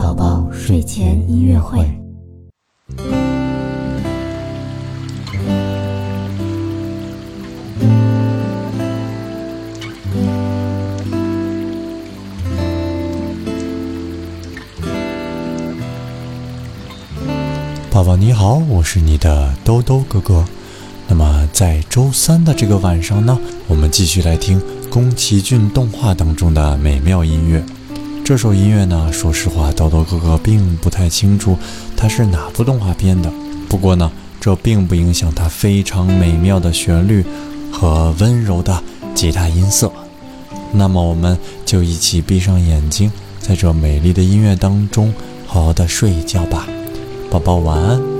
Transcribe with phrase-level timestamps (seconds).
[0.00, 1.84] 宝宝睡前音乐会。
[17.90, 20.42] 宝宝你好，我是你的兜兜哥哥。
[21.08, 23.38] 那么在周三的这个晚上呢，
[23.68, 27.62] 我们继续来听宫崎骏动画当中的美妙音乐。
[28.30, 31.58] 这首音乐呢，说实话，豆豆哥哥并不太清楚
[31.96, 33.28] 它是哪部动画片的。
[33.68, 34.08] 不过呢，
[34.40, 37.24] 这并不影响它非常美妙的旋律
[37.72, 38.80] 和温柔的
[39.16, 39.90] 吉他音色。
[40.70, 41.36] 那么我们
[41.66, 43.10] 就一起闭上眼睛，
[43.40, 45.12] 在这美丽的音乐当中
[45.48, 46.68] 好好的睡一觉吧。
[47.32, 48.19] 宝宝晚安。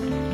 [0.00, 0.27] Bye.